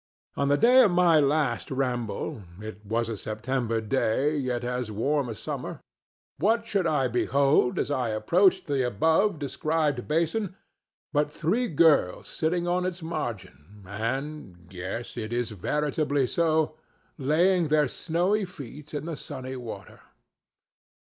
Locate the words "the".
0.47-0.57, 8.65-8.81, 19.05-19.15